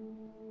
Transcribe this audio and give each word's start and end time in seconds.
Thank 0.00 0.18
you. 0.40 0.49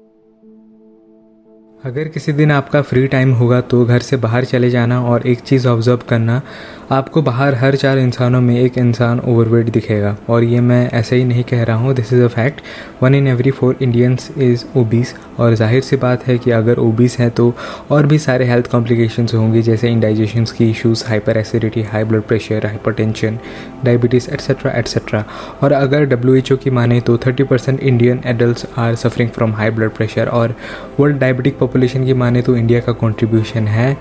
अगर 1.83 2.07
किसी 2.07 2.31
दिन 2.33 2.51
आपका 2.51 2.81
फ्री 2.81 3.05
टाइम 3.07 3.31
होगा 3.33 3.59
तो 3.63 3.83
घर 3.85 3.99
से 3.99 4.17
बाहर 4.17 4.45
चले 4.45 4.69
जाना 4.69 4.99
और 5.01 5.25
एक 5.27 5.39
चीज़ 5.39 5.67
ऑब्ज़र्व 5.67 5.99
करना, 6.09 6.41
आपको 6.91 7.21
बाहर 7.21 7.55
हर 7.55 7.75
चार 7.75 7.97
इंसानों 7.97 8.41
में 8.41 8.59
एक 8.59 8.77
इंसान 8.77 9.19
ओवरवेट 9.19 9.69
दिखेगा। 9.69 10.15
और 10.29 10.43
ये 10.43 10.59
मैं 10.61 10.89
ऐसे 10.89 11.15
ही 11.15 11.23
नहीं 11.23 11.43
कह 11.43 11.63
रहा 11.63 11.75
हूँ 11.77 11.93
this 11.95 12.11
is 12.13 12.23
a 12.23 12.27
fact 12.27 12.61
one 13.03 13.15
in 13.15 13.27
every 13.27 13.51
four 13.51 13.77
Indians 13.81 14.29
is 14.37 14.65
obese 14.77 15.13
और 15.39 15.53
ज़ाहिर 15.55 15.81
सी 15.81 15.95
बात 15.97 16.25
है 16.27 16.37
कि 16.37 16.51
अगर 16.51 16.79
ओबीस 16.79 17.17
हैं 17.19 17.29
तो 17.31 17.53
और 17.91 18.05
भी 18.05 18.17
सारे 18.19 18.45
हेल्थ 18.45 18.67
कॉम्प्लिकेशंस 18.71 19.33
होंगी, 19.33 19.61
जैसे 19.61 19.89
इंडाइजेशन 19.89 20.45
की 20.57 20.69
issues 20.69 21.05
hyperacidity 21.37 21.83
high 21.83 22.03
blood 22.03 22.23
pressure 22.23 22.65
hypertension 22.65 23.39
diabetes 23.85 24.29
etcetera 24.31 24.71
etcetera 24.79 25.23
और 25.63 25.73
अगर 25.73 26.05
डब्ल्यू 26.07 26.35
एच 26.35 26.51
ओ 26.51 26.57
की 26.57 26.69
माने 26.71 26.99
तो 27.01 27.17
thirty 27.27 27.43
percent 27.43 27.79
Indian 27.79 28.21
adult 28.25 28.65
are 28.77 28.95
suffering 28.97 29.29
from 29.29 29.53
high 29.53 29.69
blood 29.71 29.91
pressure 29.91 30.27
और 30.29 30.55
वर्ल्ड 30.99 31.19
डायबिटिक 31.19 31.57
पॉपुलेशन 31.69 32.05
की 32.05 32.13
माने 32.13 32.41
तो 32.41 32.55
इंडिया 32.57 32.79
का 32.79 32.91
कॉन्ट्रीब्यूशन 32.91 33.67
है 33.67 33.97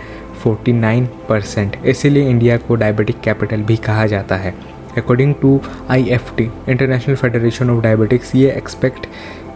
49 0.47 1.07
परसेंट 1.29 1.77
इसीलिए 1.87 2.29
इंडिया 2.29 2.57
को 2.57 2.75
डायबिटिक 2.75 3.21
कैपिटल 3.21 3.63
भी 3.63 3.77
कहा 3.77 4.07
जाता 4.07 4.37
है। 4.37 4.55
According 4.99 5.35
to 5.43 5.61
I 5.91 6.05
F 6.09 6.35
T 6.37 6.51
international 6.69 7.15
federation 7.15 7.71
of 7.71 7.83
diabetics 7.83 8.35
ये 8.35 8.51
एक्सपेक्ट 8.51 9.07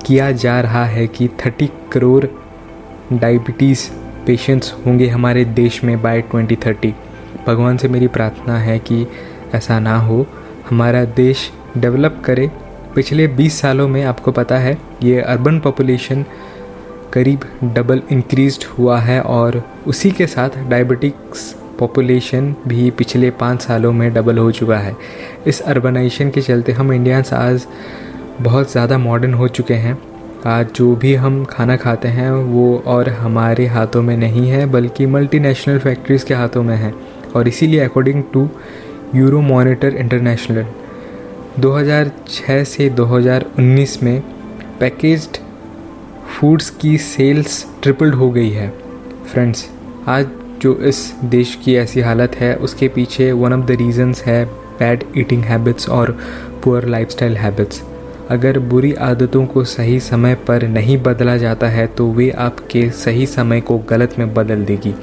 किया 0.06 0.30
जा 0.32 0.60
रहा 0.60 0.84
है 0.84 1.06
कि 1.06 1.28
30 1.46 1.68
करोड़ 1.92 2.24
डायबिटीज़ 3.12 3.88
पेशेंट्स 4.26 4.74
होंगे 4.86 5.08
हमारे 5.08 5.44
देश 5.44 5.84
में 5.84 6.02
बाय 6.02 6.22
2030 6.34 6.92
भगवान 7.46 7.76
से 7.76 7.88
मेरी 7.88 8.06
प्रार्थना 8.06 8.58
है 8.58 8.78
कि 8.78 9.06
ऐसा 9.54 9.78
ना 9.80 9.98
हो। 9.98 10.26
हमारा 10.70 11.04
देश 11.04 11.50
डेवलप 11.78 12.22
करे। 12.24 12.50
पिछले 12.94 13.28
20 13.28 13.60
सालों 13.60 13.88
में 13.88 14.04
आपको 14.04 14.32
पता 14.32 14.58
है, 14.58 14.78
ये 15.02 15.20
अर्बन 15.20 15.60
पॉपुलेशन 15.60 16.24
करीब 17.12 17.40
डबल 17.74 18.02
इंक्रीज 18.12 18.66
हुआ 18.78 18.98
है 19.00 19.20
और 19.20 19.62
उसी 19.86 20.10
के 20.10 20.27
साथ 20.27 20.56
डायबिटिक्स 20.70 21.52
पॉपुलेशन 21.78 22.54
भी 22.69 22.91
पिछले 22.91 23.30
पाँच 23.32 23.62
सालों 23.62 23.92
में 23.92 24.12
डबल 24.14 24.38
हो 24.38 24.50
चुका 24.52 24.78
है। 24.78 24.96
इस 25.46 25.60
अर्बनाइजेशन 25.62 26.30
के 26.30 26.41
चलते 26.41 26.72
हम 26.72 26.92
इंडियंस 26.92 27.32
आज 27.32 27.66
बहुत 28.41 28.72
ज़्यादा 28.72 28.98
मॉडर्न 28.98 29.34
हो 29.34 29.48
चुके 29.48 29.74
हैं। 29.74 29.96
आज 30.46 30.72
जो 30.74 30.94
भी 30.96 31.14
हम 31.14 31.44
खाना 31.44 31.77
खाते 31.77 32.08
हैं 32.08 32.30
वो 32.30 32.82
और 32.86 33.08
हमारे 33.10 33.66
हाथों 33.66 34.02
में 34.02 34.16
नहीं 34.16 34.48
है, 34.48 34.64
बल्कि 34.66 35.06
मल्टीनेशनल 35.06 35.78
फैक्ट्रीज़ 35.78 36.24
के 36.26 36.34
हाथों 36.34 36.62
में 36.62 36.76
है 36.76 36.92
और 37.36 37.48
इसीलिए 37.48 37.80
according 37.80 38.22
to 38.32 38.48
euro 39.14 39.41
monitor 39.42 39.94
international 39.94 40.66
2006 41.60 42.64
से 42.64 42.88
2019 42.91 44.02
में 44.02 44.20
पैकेज्ड 44.80 45.38
फूड्स 46.42 46.68
की 46.70 46.96
सेल्स 46.98 47.64
ट्रिपल्ड 47.82 48.14
हो 48.14 48.30
गई 48.30 48.48
है। 48.50 48.68
फ्रेंड्स 49.32 49.64
आज 50.08 50.28
जो 50.62 50.74
इस 50.78 51.14
देश 51.24 51.54
की 51.64 51.74
ऐसी 51.74 52.00
हालत 52.00 52.34
है, 52.34 52.54
उसके 52.54 52.86
पीछे 52.88 53.30
वन 53.32 53.52
ऑफ़ 53.52 53.66
द 53.66 53.70
रीजंस 53.70 54.22
है 54.22 54.44
बैड 54.78 55.04
ईटिंग 55.18 55.42
हैबिट्स 55.44 55.88
और 55.88 56.10
पुअर 56.64 56.86
लाइफस्टाइल 56.86 57.36
हैबिट्स 57.36 57.82
अगर 58.30 58.58
बुरी 58.58 58.92
आदतों 59.00 59.44
को 59.46 59.64
सही 59.64 60.00
समय 60.00 60.34
पर 60.48 60.66
नहीं 60.68 60.96
बदला 61.02 61.36
जाता 61.36 61.68
है 61.68 61.86
तो 61.86 62.06
वे 62.12 62.30
आपके 62.38 62.88
सही 62.90 63.26
समय 63.26 63.60
को 63.60 63.78
गलत 63.90 64.18
में 64.18 64.32
बदल 64.34 64.64
देगी। 64.64 64.94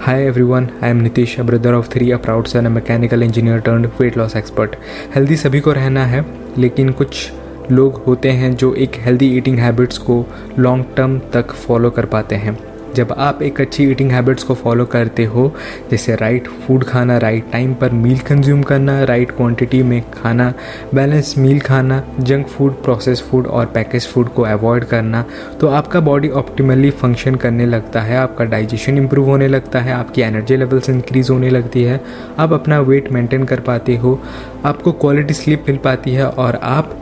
Hi 0.00 0.24
everyone 0.24 0.68
I 0.82 0.90
am 0.90 0.96
Nitish 0.96 1.38
a 1.40 1.42
brother 1.42 1.74
of 1.74 1.90
three 1.90 2.10
a 2.10 2.16
proud 2.16 2.46
son 2.46 2.66
a 2.66 2.70
mechanical 2.70 3.22
engineer 3.22 3.60
turn 3.60 3.86
weight 4.00 4.18
loss 4.18 4.36
expert 4.36 4.74
healthy 5.14 5.36
सभी 5.36 5.60
को 5.60 5.72
रहना 5.72 6.06
है, 6.06 6.24
लेकिन 6.58 6.90
कुछ 6.92 7.30
लोग 7.70 8.02
होते 8.06 8.30
हैं 8.30 8.54
जो 8.56 8.74
एक 8.74 8.96
हेल्दी 8.96 9.36
ईटिंग 9.36 9.58
हैबिट्स 9.58 9.98
को 9.98 10.24
लॉन्ग 10.58 10.84
टर्म 10.96 11.18
तक 11.32 11.52
फॉलो 11.52 11.90
कर 11.90 12.06
पाते 12.06 12.34
हैं। 12.34 12.58
जब 12.94 13.12
आप 13.12 13.40
एक 13.42 13.60
अच्छी 13.60 13.84
ईटिंग 13.90 14.10
हैबिट्स 14.12 14.42
को 14.44 14.54
फॉलो 14.54 14.84
करते 14.84 15.24
हो, 15.24 15.52
जैसे 15.90 16.14
राइट 16.16 16.48
फ़ूड 16.66 16.84
खाना 16.84 17.16
राइट 17.18 17.44
टाइम 17.52 17.72
पर 17.74 17.90
मील 17.90 18.18
कंज्यूम 18.18 18.62
करना 18.62 19.04
राइट 19.04 19.30
क्वांटिटी 19.30 19.82
में 19.82 20.02
खाना 20.12 20.52
बैलेंस 20.94 21.34
मील 21.38 21.60
खाना 21.60 22.02
जंक 22.20 22.46
फ़ूड 22.46 22.72
प्रोसेस 22.82 23.22
फ़ूड 23.30 23.46
और 23.46 23.66
पैकेज 23.66 24.08
फ़ूड 24.08 24.28
को 24.28 24.42
अवॉइड 24.42 24.84
करना 24.84 25.24
तो 25.60 25.68
आपका 25.68 26.00
बॉडी 26.00 26.28
ऑप्टिमली 26.30 26.90
फ़ंक्शन 26.90 27.34
करने 27.34 27.66
लगता 27.66 28.00
है, 28.00 28.16
आपका 28.16 28.44
डाइजेशन 28.44 28.98
इंप्रूव 28.98 29.26
होने 29.26 29.48
लगता 29.48 29.80
है, 29.80 29.92
आपकी 29.92 30.22
एनर्जी 30.22 30.56
लेवल्स 30.56 30.90
इंक्रीज 30.90 31.30
होने 31.30 31.50
लगती 31.50 31.82
है, 31.82 32.00
आप 32.38 32.52
अपना 32.52 32.80
वेट 32.80 33.10
मेंटेन 33.12 33.44
कर 33.44 33.60
पाते 33.60 33.96
हो, 33.96 34.18
आपको 34.64 34.92
क्वालिटी 34.92 35.34
स्लीप 35.34 35.64
मिल 35.68 35.78
पाती 35.78 36.10
है 36.10 36.26
और 36.26 36.60
आप 36.62 36.98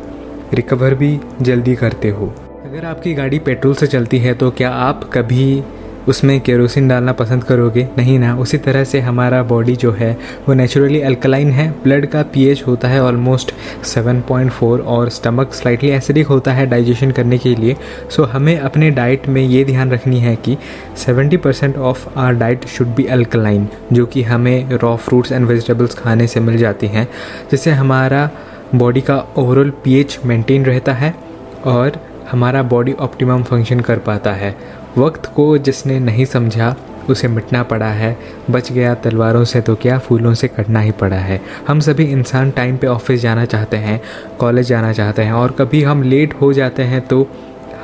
रिकवर 0.54 0.94
भी 0.94 1.20
जल्दी 1.42 1.74
करते 1.74 2.08
हो। 2.08 2.34
अगर 2.64 2.84
आपकी 2.84 3.14
गाड़ी 3.14 3.38
पेट्रोल 3.38 3.74
से 3.74 3.86
चलती 3.86 4.18
है 4.18 4.34
तो 4.34 4.50
क्या 4.50 4.70
आप 4.70 5.10
कभी 5.12 5.62
उसमें 6.08 6.40
केरोसिन 6.40 6.88
डालना 6.88 7.12
पसंद 7.12 7.44
करोगे? 7.44 7.88
नहीं 7.98 8.18
ना। 8.18 8.34
उसी 8.36 8.58
तरह 8.58 8.84
से 8.84 9.00
हमारा 9.00 9.42
बॉडी 9.42 9.76
जो 9.76 9.92
है, 9.92 10.18
वो 10.48 10.54
नेचुरली 10.54 11.00
अल्कलाइन 11.00 11.50
है। 11.50 11.70
ब्लड 11.84 12.06
का 12.06 12.22
पीएच 12.22 12.62
होता 12.66 12.88
है 12.88 13.02
ऑलमोस्ट 13.02 13.52
7.4 13.84 14.80
और 14.80 15.08
स्टमक 15.08 15.52
स्लाइटली 15.52 15.90
एसिडिक 15.90 16.26
होता 16.26 16.52
है 16.52 16.66
डाइजेशन 16.66 17.10
करने 17.10 17.38
के 17.38 17.54
लिए। 17.54 17.76
सो 18.10 18.24
हमें 18.24 18.58
अपने 18.58 18.90
डाइट 18.90 19.28
में 19.28 19.42
ये 19.42 19.64
ध्यान 19.64 19.90
रखनी 19.90 20.20
है 20.20 20.36
कि 20.36 20.56
70 20.96 21.36
percent 21.36 21.76
of 21.76 22.08
our 22.16 22.34
diet 22.34 22.66
should 22.66 22.86
be 22.86 23.04
alkaline 23.04 23.68
जो 23.92 24.06
कि 24.06 24.22
हमें 24.22 24.72
रॉ 24.72 24.96
फ्रूट्स 24.96 25.32
एंड 25.32 25.46
वेजिटेबल्स 25.46 25.94
खाने 25.94 26.26
से 26.26 26.40
मिल 26.40 26.56
जाती 26.56 26.86
हैं। 26.86 27.08
जिससे 27.50 27.70
हमारा 27.70 28.30
बॉडी 28.74 29.00
का 29.00 29.16
ओवरऑल 29.38 29.70
पीएच 29.84 30.18
मेंटेन 30.24 30.64
रहता 30.64 30.92
है 30.92 31.14
और 31.66 31.98
हमारा 32.30 32.62
बॉडी 32.62 32.92
ऑप्टिमम 32.92 33.42
फ़ंक्शन 33.42 33.80
कर 33.80 33.98
पाता 33.98 34.32
है। 34.32 34.54
वक्त 34.98 35.26
को 35.26 35.56
जिसने 35.58 35.98
नहीं 36.00 36.24
समझा, 36.24 36.74
उसे 37.08 37.28
मिटना 37.28 37.62
पड़ा 37.62 37.86
है। 37.86 38.16
बच 38.50 38.70
गया 38.72 38.94
तलवारों 38.94 39.44
से 39.44 39.60
तो 39.60 39.74
क्या 39.74 39.98
फूलों 39.98 40.34
से 40.34 40.48
कटना 40.48 40.80
ही 40.80 40.90
पड़ा 40.90 41.16
है। 41.16 41.40
हम 41.68 41.80
सभी 41.80 42.04
इंसान 42.04 42.50
टाइम 42.50 42.76
पे 42.76 42.86
ऑफ़िस 42.86 43.20
जाना 43.20 43.44
चाहते 43.44 43.76
हैं 43.76 44.00
कॉलेज 44.38 44.66
जाना 44.66 44.92
चाहते 44.92 45.22
हैं 45.22 45.32
और 45.32 45.52
कभी 45.52 45.82
हम 45.82 46.02
लेट 46.02 46.34
हो 46.34 46.52
जाते 46.52 46.82
हैं 46.82 47.06
तो 47.06 47.26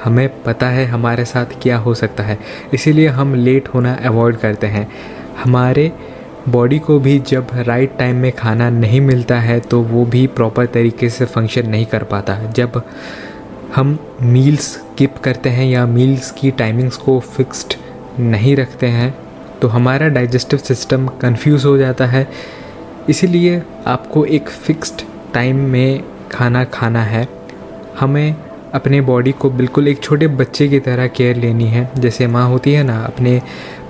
हमें 0.04 0.28
पता 0.42 0.68
है 0.68 0.84
हमारे 0.86 1.24
साथ 1.24 1.60
क्या 1.62 1.78
हो 1.78 1.94
सकता 1.94 2.22
है। 2.22 2.38
इसीलिए 2.74 3.08
हम 3.08 3.34
लेट 3.34 3.68
होना 3.68 3.94
अवॉइड 4.04 4.36
करते 4.36 4.66
हैं। 4.66 4.88
हमारे 5.44 5.92
बॉडी 6.48 6.78
को 6.78 6.98
भी 6.98 7.18
जब 7.18 7.46
राइट 7.56 7.96
टाइम 7.98 8.16
में 8.16 8.30
खाना 8.32 8.68
नहीं 8.70 9.00
मिलता 9.00 9.38
है 9.40 9.58
तो 9.60 9.80
वो 9.82 10.04
भी 10.04 10.26
प्रॉपर 10.26 10.66
तरीके 10.66 11.08
से 11.10 11.24
फ़ंक्शन 11.24 11.68
नहीं 11.68 11.86
कर 11.86 12.02
पाता। 12.04 12.38
जब 12.50 12.82
हम 13.76 13.98
मील्स 14.22 14.72
स्किप 14.72 15.16
करते 15.18 15.48
हैं 15.48 15.66
या 15.66 15.86
मील्स 15.86 16.30
की 16.30 16.50
टाइमिंग्स 16.50 16.96
को 16.96 17.18
फिक्स्ड 17.20 17.74
नहीं 18.20 18.54
रखते 18.56 18.86
हैं 18.86 19.14
तो 19.62 19.68
हमारा 19.68 20.08
डाइजेस्टिव 20.08 20.58
सिस्टम 20.58 21.06
कंफ्यूज 21.20 21.64
हो 21.64 21.76
जाता 21.78 22.06
है। 22.06 22.26
इसीलिए 23.08 23.62
आपको 23.86 24.24
एक 24.24 24.48
फिक्स्ड 24.48 25.02
टाइम 25.34 25.56
में 25.70 26.02
खाना 26.32 26.64
खाना 26.64 27.02
है। 27.02 27.26
हमें 28.00 28.34
अपने 28.74 29.00
बॉडी 29.00 29.32
को 29.32 29.50
बिल्कुल 29.50 29.88
एक 29.88 30.02
छोटे 30.02 30.26
बच्चे 30.28 30.68
की 30.68 30.78
तरह 30.80 31.06
केयर 31.08 31.36
लेनी 31.36 31.66
है। 31.66 31.90
जैसे 31.98 32.26
माँ 32.26 32.48
होती 32.48 32.72
है 32.72 32.82
ना, 32.82 32.98
अपने 33.00 33.40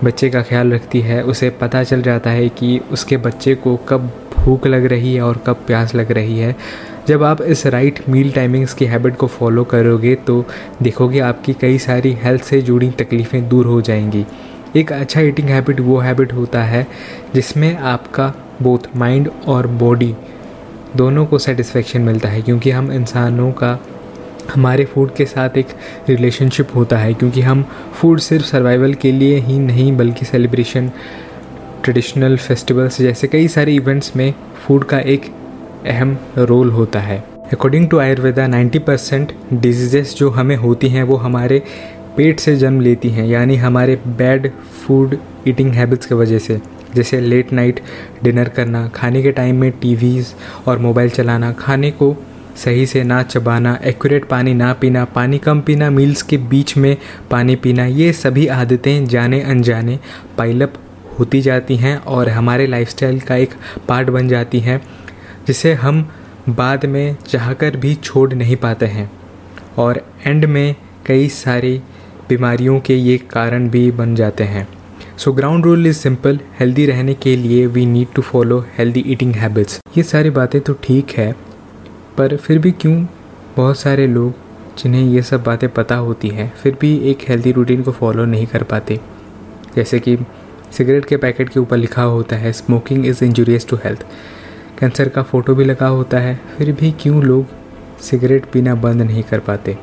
बच्चे 0.05 0.29
का 0.31 0.43
ख्याल 0.43 0.73
रखती 0.73 1.01
है, 1.01 1.23
उसे 1.23 1.51
पता 1.51 1.83
चल 1.85 2.03
जाता 2.03 2.31
है 2.31 2.49
कि 2.49 2.79
उसके 2.93 3.17
बच्चे 3.17 3.55
को 3.55 3.77
कब 3.89 4.11
भूख 4.37 4.67
लग 4.67 4.85
रही 4.85 5.15
है 5.15 5.23
और 5.23 5.39
कब 5.47 5.63
प्यास 5.67 5.95
लग 5.95 6.11
रही 6.13 6.39
है। 6.39 6.55
जब 7.09 7.23
आप 7.23 7.43
इस 7.43 7.67
राइट 7.67 8.03
मील 8.09 8.31
टाइमिंग्स 8.33 8.75
की 8.75 8.85
हैबिट 8.85 9.17
को 9.17 9.27
फॉलो 9.27 9.65
करोगे 9.65 10.15
तो 10.17 10.45
देखोगे 10.83 11.21
आपकी 11.21 11.53
कई 11.53 11.79
सारी 11.79 12.13
हेल्थ 12.13 12.43
से 12.43 12.61
जुड़ी 12.63 12.91
तकलीफ़ें 12.91 13.49
दूर 13.49 13.67
हो 13.67 13.81
जाएँगी। 13.81 14.25
एक 14.77 14.93
अच्छा 14.93 15.21
ईटिंग 15.21 15.49
हैबिट 15.49 15.81
वो 15.81 15.99
हैबिट 15.99 16.33
होता 16.33 16.63
है, 16.63 16.87
जिसमें 17.35 17.77
आपका 17.77 18.33
बोथ 18.63 18.97
माइंड 18.97 19.31
और 19.47 19.67
बॉडी 19.67 20.15
दोनों 20.97 21.27
को 21.27 21.39
सेटिस्फेक्शन 21.39 22.01
मिलता 22.01 22.29
है, 22.29 22.43
क्योंकि 22.43 22.71
हम 22.71 22.93
इंसानों 22.93 23.51
का 23.53 23.79
हमारे 24.51 24.85
फ़ूड 24.85 25.15
के 25.15 25.25
साथ 25.27 25.57
एक 25.59 25.67
रिलेशनशिप 26.09 26.75
होता 26.75 26.99
है, 26.99 27.15
क्योंकि 27.15 27.41
हम 27.41 27.63
फ़ूड 27.95 28.21
सिर्फ़ 28.21 28.47
सर्वाइवल 28.47 28.95
के 28.95 29.13
लिए 29.13 29.39
ही 29.39 29.59
नहीं, 29.59 29.97
बल्कि 29.97 30.25
सेलिब्रेशन 30.25 30.91
ट्रेडिशनल 31.85 32.37
फेस्टिवल्स 32.37 33.01
जैसे 33.03 33.29
कई 33.29 33.49
सारे 33.49 33.75
इवेंट्स 33.75 34.15
में 34.17 34.33
फ़ूड 34.67 34.85
का 34.85 34.99
एक 34.99 35.31
अहम 35.87 36.17
रोल 36.39 36.71
होता 36.71 37.01
है। 37.01 37.19
According 37.53 37.89
to 37.89 37.99
Ayurveda 37.99 38.47
90 38.47 38.79
percent 38.79 39.33
diseases 39.53 40.15
जो 40.17 40.31
हमें 40.31 40.57
होती 40.57 40.89
हैं, 40.89 41.03
वो 41.03 41.17
हमारे 41.17 41.63
पेट 42.17 42.41
से 42.41 42.57
जन्म 42.57 42.81
लेती 42.81 43.09
हैं, 43.09 43.27
यानी 43.27 43.57
हमारे 43.57 43.97
बैड 44.09 44.51
फ़ूड 44.87 45.17
ईटिंग 45.49 45.73
हैबिट्स 45.73 46.07
की 46.07 46.15
वजह 46.15 46.39
से। 46.39 46.61
जैसे 46.95 47.21
लेट 47.21 47.53
नाइट 47.53 47.81
डिनर 48.25 48.49
करना, 48.49 48.87
खाने 48.89 49.23
के 49.23 49.33
टाइम 49.33 49.61
में 49.61 49.71
टीवीज़ 49.73 50.33
और 50.69 50.79
मोबाइल 50.79 51.11
चलाना, 51.11 51.53
खाने 51.53 51.91
को 51.91 52.15
सही 52.57 52.87
से 52.87 53.03
ना 53.05 53.23
चबाना 53.23 53.79
एक्यूरेट 53.85 54.25
पानी 54.25 54.55
ना 54.55 54.73
पीना, 54.73 55.05
पानी 55.05 55.39
कम 55.39 55.61
पीना 55.61 55.91
मील्स 55.91 56.23
के 56.23 56.37
बीच 56.37 56.77
में 56.77 56.97
पानी 57.31 57.57
पीना, 57.57 57.87
ये 57.87 58.13
सभी 58.13 58.47
आदतें 58.49 59.07
जाने 59.07 59.41
अनजाने 59.43 59.99
पाइलअप 60.39 60.75
होती 61.19 61.41
जाती 61.41 61.77
हैं 61.77 61.97
और 61.99 62.29
हमारे 62.29 62.67
लाइफस्टाइल 62.67 63.21
का 63.21 63.37
एक 63.37 63.55
पार्ट 63.89 64.11
बन 64.11 64.29
जाती 64.29 64.61
हैं, 64.61 64.81
जिसे 65.47 65.73
हम 65.75 66.09
बाद 66.49 66.85
में 66.87 67.17
चाहकर 67.29 67.77
भी 67.77 67.95
छोड़ 67.95 68.33
नहीं 68.35 68.57
पाते 68.57 68.87
हैं। 68.87 69.11
और 69.79 70.03
एंड 70.27 70.45
में 70.45 70.75
कई 71.07 71.29
सारी 71.29 71.77
बीमारियों 72.29 72.79
के 72.81 72.95
ये 72.95 73.17
कारण 73.31 73.69
भी 73.69 73.91
बन 73.93 74.15
जाते 74.15 74.45
हैं। 74.45 74.67
So 75.19 75.33
ground 75.33 75.65
rule 75.65 75.87
is 75.87 75.97
simple 75.97 76.39
healthy 76.61 76.87
रहने 76.87 77.15
के 77.15 77.37
लिए 77.37 77.67
we 77.67 77.85
need 77.87 78.09
to 78.15 78.23
follow 78.23 78.59
healthy 78.79 79.05
eating 79.07 79.35
habits 79.35 79.81
ये 79.97 80.03
सारी 80.03 80.31
बातें 80.31 80.61
तो 80.61 80.73
ठीक 80.83 81.11
है 81.19 81.35
पर 82.19 82.37
फिर 82.37 82.59
भी 82.59 82.71
क्यों 82.73 82.95
बहुत 83.57 83.79
सारे 83.79 84.07
लोग 84.07 84.35
जिन्हें 84.79 85.03
ये 85.03 85.23
सब 85.23 85.43
बातें 85.43 85.69
पता 85.69 85.97
होती 85.97 86.29
हैं, 86.29 86.53
फिर 86.55 86.77
भी 86.81 86.97
एक 87.11 87.19
हेल्दी 87.29 87.53
रूटीन 87.53 87.83
को 87.83 87.93
फॉलो 87.93 88.25
नहीं 88.25 88.47
कर 88.47 88.63
पाते। 88.63 88.99
जैसे 89.77 90.01
कि 90.01 90.17
सिगरेट 90.73 91.05
के 91.05 91.17
पैकेट 91.17 91.49
के 91.49 91.61
ऊपर 91.61 91.77
लिखा 91.77 92.03
होता 92.05 92.37
है 92.37 92.53
smoking 92.53 93.07
is 93.07 93.25
injurious 93.25 93.69
to 93.69 93.77
health 93.77 94.05
cancer 94.79 95.09
का 95.09 95.23
फ़ोटो 95.23 95.55
भी 95.55 95.65
लगा 95.65 95.87
होता 95.89 96.19
है, 96.19 96.35
फिर 96.59 96.73
भी 96.73 96.93
क्यों 96.93 97.23
लोग 97.23 97.47
सिगरेट 98.03 98.51
पीना 98.53 98.75
बंद 98.77 99.03
नहीं 99.03 99.23
कर 99.23 99.41
पाते? 99.41 99.77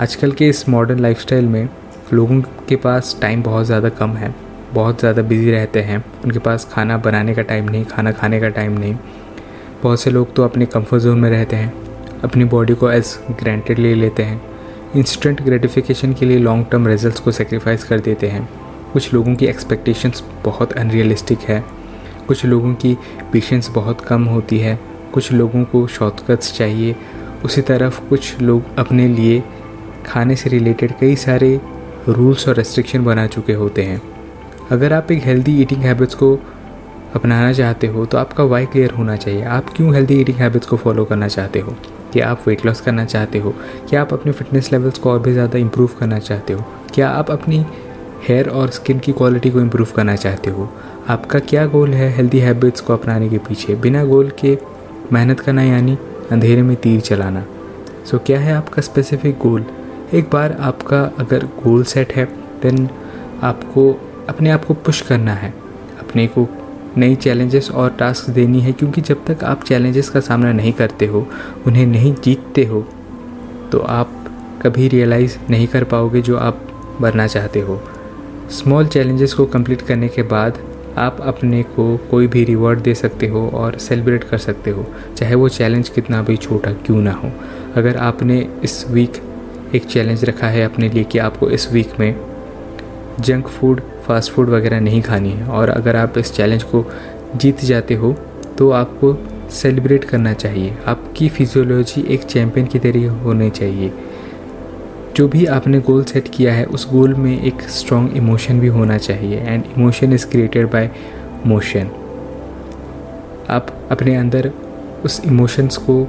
आजकल 0.00 0.32
के 0.32 0.48
इस 0.48 0.68
मॉडर्न 0.68 0.98
लाइफस्टाइल 0.98 1.44
में 1.44 1.68
लोगों 2.12 2.40
के 2.68 2.76
पास 2.76 3.16
टाइम 3.22 3.42
बहुत 3.42 3.66
ज़्यादा 3.66 3.88
कम 3.90 4.10
है, 4.10 4.34
बहुत 4.72 5.00
ज़्यादा 5.00 5.22
बिज़ी 5.22 5.50
रहते 5.50 5.80
हैं, 5.80 6.04
उनके 6.24 6.38
पास 6.38 6.68
खाना 6.72 6.96
बनाने 6.98 7.34
का 7.34 7.42
टाइम 7.42 7.68
नहीं, 7.68 7.84
खाना 7.84 8.12
खाने 8.12 8.40
का 8.40 8.48
टाइम 8.50 8.78
नहीं। 8.78 8.94
बहुत 9.82 10.00
से 10.00 10.10
लोग 10.10 10.34
तो 10.34 10.44
अपने 10.44 10.66
कंफर्ट 10.66 11.02
जोन 11.02 11.20
में 11.20 11.30
रहते 11.30 11.56
हैं, 11.56 11.72
अपनी 12.24 12.44
बॉडी 12.44 12.74
को 12.74 12.90
एज 12.90 13.18
ग्रांटेड 13.30 13.78
ले 13.78 13.94
लेते 13.94 14.22
हैं। 14.22 14.40
इंस्टेंट 14.96 15.42
ग्रेटिफिकेशन 15.42 16.12
के 16.12 16.26
लिए 16.26 16.38
लॉन्ग 16.38 16.66
टर्म 16.70 16.86
रिजल्ट्स 16.86 17.20
को 17.20 17.30
सेक्रीफाइस 17.30 17.84
कर 17.84 18.00
देते 18.00 18.28
हैं। 18.28 18.48
कुछ 18.92 19.12
लोगों 19.14 19.34
की 19.34 19.46
एक्सपेक्टेशंस 19.46 20.22
बहुत 20.44 20.72
अनरियलिस्टिक 20.72 21.38
है। 21.38 21.64
कुछ 22.28 22.44
लोगों 22.44 22.74
की 22.74 22.96
पेशेंस 23.32 23.68
बहुत 23.68 24.00
कम 24.00 24.24
होती 24.24 24.58
है। 24.58 24.78
कुछ 25.14 25.32
लोगों 25.32 25.64
को 25.64 25.86
शॉर्टकट्स 25.86 26.56
चाहिए। 26.56 26.96
उसी 27.44 27.60
तरफ़ 27.60 28.00
कुछ 28.08 28.40
लोग 28.40 28.62
अपने 28.78 29.08
लिए 29.08 29.42
खाने 30.06 30.36
से 30.36 30.50
रिलेटेड 30.50 30.92
कई 31.00 31.16
सारे 31.16 31.60
रूल्स 32.08 32.48
और 32.48 32.56
रेस्ट्रिक्शन 32.56 33.04
बना 33.04 33.26
चुके 33.26 33.52
होते 33.52 33.82
हैं। 33.82 34.00
अगर 34.70 34.92
आप 34.92 35.10
एक 35.12 35.22
हेल्दी 35.24 35.60
ईटिंग 35.62 35.82
हैबिट्स 35.82 36.14
को 36.14 36.38
अपनाना 37.14 37.52
चाहते 37.52 37.86
हो 37.86 38.04
तो 38.06 38.18
आपका 38.18 38.44
वाई 38.44 38.66
क्लियर 38.66 38.90
होना 38.90 39.16
चाहिए। 39.16 39.42
आप 39.44 39.68
क्यों 39.76 39.94
हेल्दी 39.94 40.20
ईटिंग 40.20 40.36
हैबिट्स 40.36 40.66
को 40.66 40.76
फॉलो 40.76 41.04
करना 41.04 41.28
चाहते 41.28 41.60
हो? 41.60 41.76
क्या 42.12 42.28
आप 42.30 42.44
वेट 42.46 42.64
लॉस 42.66 42.80
करना 42.80 43.04
चाहते 43.04 43.38
हो? 43.38 43.54
क्या 43.88 44.00
आप 44.02 44.12
अपने 44.12 44.32
फिटनेस 44.32 44.70
लेवल्स 44.72 44.98
को 44.98 45.10
और 45.10 45.18
भी 45.18 45.32
ज़्यादा 45.32 45.58
इम्प्रूव 45.58 45.90
करना 46.00 46.18
चाहते 46.18 46.52
हो? 46.52 46.64
क्या 46.94 47.08
आप 47.10 47.30
अपनी 47.30 47.64
हेयर 48.28 48.48
और 48.48 48.70
स्किन 48.70 48.98
की 48.98 49.12
क्वालिटी 49.12 49.50
को 49.50 49.60
इम्प्रूव 49.60 49.88
करना 49.96 50.16
चाहते 50.16 50.50
हो? 50.50 50.68
आपका 51.08 51.38
क्या 51.38 51.66
गोल 51.66 51.94
है 51.94 52.08
हेल्दी 52.10 52.38
हैबिट्स 52.38 52.80
को 52.80 52.92
अपनाने 52.92 53.28
के 53.28 53.38
पीछे? 53.38 53.74
बिना 53.74 54.04
गोल 54.04 54.30
के 54.40 54.56
मेहनत 55.12 55.40
करना 55.40 55.62
यानी 55.62 55.98
अंधेरे 56.32 56.62
में 56.62 56.76
तीर 56.76 57.00
चलाना। 57.00 57.44
सो 58.04 58.16
so, 58.16 58.24
क्या 58.26 58.40
है 58.40 58.54
आपका 58.54 58.82
स्पेसिफिक 58.82 59.38
गोल 59.38 59.64
एक 60.14 60.30
बार 60.30 60.56
आपका 60.60 61.02
अगर 61.18 61.44
गोल 61.64 61.84
सेट 61.84 62.12
है 62.12 62.24
देन 62.62 62.88
आपको 63.42 63.90
अपने 64.28 64.50
आप 64.50 64.64
को 64.64 64.74
पुश 64.76 65.00
करना 65.00 65.34
है। 65.34 65.52
अपने 66.00 66.26
को 66.26 66.46
नई 66.96 67.14
चैलेंजेस 67.16 67.70
और 67.70 67.90
टास्क 67.90 68.30
देनी 68.30 68.60
है, 68.60 68.72
क्योंकि 68.72 69.00
जब 69.00 69.24
तक 69.26 69.44
आप 69.44 69.62
चैलेंजेस 69.64 70.08
का 70.08 70.20
सामना 70.20 70.52
नहीं 70.52 70.72
करते 70.72 71.06
हो, 71.06 71.26
उन्हें 71.66 71.86
नहीं 71.86 72.14
जीतते 72.14 72.64
हो 72.64 72.80
तो 73.72 73.78
आप 73.80 74.18
कभी 74.62 74.88
रियलाइज़ 74.88 75.36
नहीं 75.50 75.66
कर 75.66 75.84
पाओगे 75.84 76.20
जो 76.20 76.36
आप 76.38 76.66
बनना 77.00 77.26
चाहते 77.26 77.60
हो। 77.60 77.80
स्मॉल 78.52 78.86
चैलेंजेस 78.86 79.34
को 79.34 79.46
कंप्लीट 79.46 79.82
करने 79.82 80.08
के 80.08 80.22
बाद 80.24 80.58
आप 80.98 81.20
अपने 81.20 81.62
को 81.76 81.96
कोई 82.10 82.26
भी 82.26 82.44
रिवॉर्ड 82.44 82.80
दे 82.80 82.94
सकते 82.94 83.26
हो 83.26 83.48
और 83.50 83.78
सेलिब्रेट 83.78 84.24
कर 84.24 84.38
सकते 84.38 84.70
हो, 84.70 84.86
चाहे 85.16 85.34
वो 85.34 85.48
चैलेंज 85.48 85.88
कितना 85.88 86.22
भी 86.22 86.36
छोटा 86.36 86.72
क्यों 86.86 87.00
ना 87.02 87.12
हो। 87.12 87.30
अगर 87.76 87.96
आपने 87.98 88.46
इस 88.64 88.84
वीक 88.90 89.22
एक 89.74 89.84
चैलेंज 89.84 90.24
रखा 90.24 90.46
है 90.46 90.64
अपने 90.64 90.88
लिए 90.88 91.04
कि 91.04 91.18
आपको 91.18 91.48
इस 91.50 91.72
वीक 91.72 91.98
में 92.00 92.14
जंक 93.20 93.48
फ़ूड 93.48 93.80
फास्ट 94.02 94.32
फ़ूड 94.32 94.50
वगैरह 94.50 94.80
नहीं 94.80 95.02
खानी 95.02 95.30
है। 95.30 95.46
और 95.48 95.68
अगर 95.68 95.96
आप 95.96 96.18
इस 96.18 96.32
चैलेंज 96.34 96.62
को 96.64 96.84
जीत 97.36 97.64
जाते 97.64 97.94
हो 97.94 98.12
तो 98.58 98.70
आपको 98.72 99.16
सेलिब्रेट 99.52 100.04
करना 100.04 100.32
चाहिए। 100.34 100.76
आपकी 100.86 101.28
फिजियोलॉजी 101.28 102.02
एक 102.14 102.22
चैम्पियन 102.24 102.66
की 102.66 102.78
तरह 102.78 103.10
होनी 103.22 103.50
चाहिए। 103.50 103.92
जो 105.16 105.26
भी 105.28 105.44
आपने 105.48 105.80
गोल 105.80 106.04
सेट 106.04 106.28
किया 106.28 106.52
है, 106.54 106.64
उस 106.64 106.88
गोल 106.90 107.14
में 107.14 107.42
एक 107.42 107.62
स्ट्रॉन्ग 107.70 108.16
इमोशन 108.16 108.60
भी 108.60 108.68
होना 108.68 108.96
चाहिए। 108.98 109.38
And 109.38 109.64
emotion 109.76 110.12
is 110.12 110.26
created 110.26 110.70
by 110.70 110.90
motion 111.46 111.90
आप 113.50 113.66
अपने 113.90 114.14
अंदर 114.16 114.50
उस 115.04 115.20
इमोशंस 115.24 115.76
को 115.78 116.06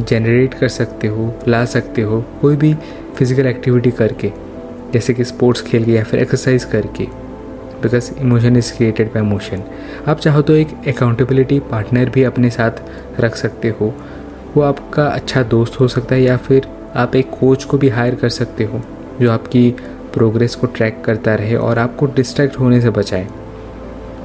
जनरेट 0.00 0.54
कर 0.54 0.68
सकते 0.68 1.08
हो, 1.08 1.32
ला 1.48 1.64
सकते 1.64 2.02
हो, 2.02 2.24
कोई 2.40 2.56
भी 2.56 2.74
फ़िज़िकल 3.16 3.46
एक्टिविटी 3.46 3.90
करके। 3.90 4.32
जैसे 4.92 5.14
कि 5.14 5.24
स्पोर्ट्स 5.24 5.62
खेल 5.62 5.84
के 5.84 5.92
या 5.92 6.02
फिर 6.04 6.20
एक्सरसाइज 6.20 6.64
करके। 6.64 7.06
Because 7.82 8.10
emotion 8.14 8.56
is 8.56 8.72
created 8.76 9.12
by 9.14 9.22
motion 9.22 9.62
आप 10.08 10.18
चाहो 10.18 10.42
तो 10.42 10.54
एक 10.54 10.68
अकाउंटेबिलिटी 10.88 11.58
पार्टनर 11.70 12.10
भी 12.10 12.22
अपने 12.22 12.50
साथ 12.50 13.20
रख 13.20 13.36
सकते 13.36 13.74
हो। 13.80 13.92
वो 14.56 14.62
आपका 14.62 15.06
अच्छा 15.06 15.42
दोस्त 15.42 15.80
हो 15.80 15.88
सकता 15.88 16.14
है 16.14 16.22
या 16.22 16.36
फिर 16.36 16.66
आप 16.96 17.16
एक 17.16 17.30
कोच 17.30 17.64
को 17.64 17.78
भी 17.78 17.88
हायर 17.88 18.14
कर 18.14 18.28
सकते 18.28 18.64
हो, 18.64 18.80
जो 19.20 19.30
आपकी 19.30 19.70
प्रोग्रेस 20.14 20.54
को 20.54 20.66
ट्रैक 20.66 21.02
करता 21.04 21.34
रहे 21.34 21.56
और 21.56 21.78
आपको 21.78 22.06
डिस्ट्रैक्ट 22.06 22.58
होने 22.58 22.80
से 22.80 22.90
बचाए। 22.90 23.26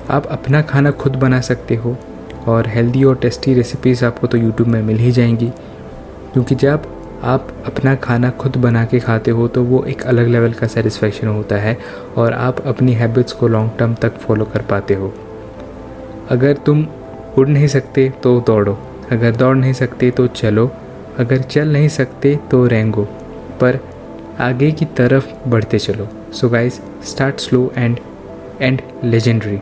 आप 0.09 0.25
अपना 0.25 0.61
खाना 0.61 0.91
खुद 0.91 1.15
बना 1.15 1.41
सकते 1.41 1.75
हो 1.75 1.95
और 2.47 2.67
हेल्दी 2.67 3.03
और 3.03 3.15
टेस्टी 3.15 3.53
रेसिपीज़ 3.53 4.05
आपको 4.05 4.27
तो 4.27 4.37
यूट्यूब 4.37 4.69
में 4.69 4.81
मिल 4.81 4.97
ही 4.97 5.11
जाएँगी, 5.11 5.49
क्योंकि 6.33 6.55
जब 6.55 6.87
आप 7.23 7.47
अपना 7.65 7.95
खाना 7.95 8.29
खुद 8.29 8.55
बना 8.57 8.85
के 8.85 8.99
खाते 8.99 9.31
हो 9.31 9.47
तो 9.47 9.63
वो 9.63 9.83
एक 9.83 10.01
अलग 10.01 10.27
लेवल 10.27 10.53
का 10.53 10.67
सेटिस्फेक्शन 10.67 11.27
होता 11.27 11.55
है 11.55 11.77
और 12.17 12.33
आप 12.33 12.59
अपनी 12.67 12.93
हैबिट्स 12.93 13.33
को 13.33 13.47
लॉन्ग 13.47 13.71
टर्म 13.79 13.93
तक 13.93 14.17
फॉलो 14.17 14.45
कर 14.45 14.61
पाते 14.61 14.93
हो। 14.93 15.13
अगर 16.29 16.53
तुम 16.53 16.87
उड़ 17.37 17.47
नहीं 17.47 17.67
सकते 17.67 18.09
तो 18.23 18.39
दौड़ो। 18.39 18.77
अगर 19.11 19.35
दौड़ 19.35 19.55
नहीं 19.57 19.73
सकते 19.73 20.11
तो 20.11 20.27
चलो। 20.27 20.71
अगर 21.19 21.37
चल 21.37 21.67
नहीं 21.67 21.87
सकते 21.87 22.39
तो 22.51 22.65
रेंगो। 22.67 23.03
पर 23.61 23.79
आगे 24.39 24.71
की 24.71 24.85
तरफ़ 24.85 25.49
बढ़ते 25.49 25.79
चलो। 25.79 26.07
So 26.33 26.49
guys 26.49 26.79
start 27.05 27.39
slow 27.39 27.71
and 27.77 27.97
and 28.61 28.81
legendary 29.03 29.57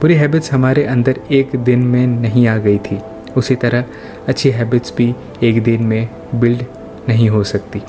बुरी 0.00 0.14
हैबिट्स 0.14 0.52
हमारे 0.52 0.84
अंदर 0.84 1.20
एक 1.30 1.56
दिन 1.56 1.82
में 1.82 2.06
नहीं 2.06 2.46
आ 2.48 2.56
गई 2.56 2.78
थी। 2.78 3.00
उसी 3.36 3.54
तरह 3.54 3.84
अच्छी 4.28 4.50
हैबिट्स 4.50 4.94
भी 4.96 5.14
एक 5.42 5.62
दिन 5.62 5.82
में 5.82 6.08
बिल्ड 6.34 6.64
नहीं 7.08 7.28
हो 7.28 7.42
सकती। 7.44 7.82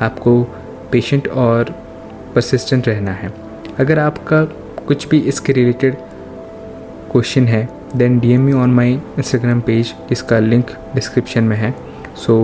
आपको 0.00 0.42
पेशेंट 0.92 1.28
और 1.28 1.74
परसिस्टेंट 2.34 2.88
रहना 2.88 3.12
है। 3.12 3.32
अगर 3.78 3.98
आपका 3.98 4.44
कुछ 4.86 5.08
भी 5.08 5.18
इसके 5.20 5.52
रिलेटेड 5.52 5.94
क्वेश्चन 7.12 7.46
है 7.46 7.68
then 7.96 8.18
D 8.20 8.32
M 8.32 8.48
you 8.48 8.58
on 8.58 8.70
my 8.70 8.92
Instagram 8.92 9.60
page 9.60 9.94
जिसका 10.08 10.38
लिंक 10.38 10.70
डिस्क्रिप्शन 10.94 11.44
में 11.44 11.56
है। 11.56 11.74
So 12.16 12.42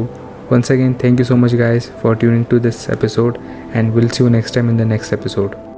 once 0.52 0.73
again 0.73 0.95
thank 1.05 1.21
you 1.21 1.25
so 1.25 1.37
much 1.37 1.55
guys 1.55 1.91
for 2.02 2.17
tuning 2.17 2.45
to 2.45 2.59
this 2.59 2.88
episode 2.91 3.38
and 3.75 3.93
will 3.93 4.09
see 4.09 4.25
you 4.25 4.31
next 4.31 4.55
time 4.55 4.71
in 4.71 4.79
the 4.79 4.83
next 4.83 5.12
episode 5.12 5.72